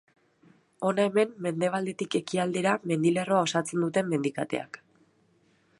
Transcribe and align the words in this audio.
Hona 0.87 1.03
hemen 1.09 1.35
mendebaldetik 1.47 2.17
ekialdera 2.21 2.73
mendilerroa 2.93 3.45
osatzen 3.51 3.87
duten 3.87 4.13
mendikateak. 4.15 4.81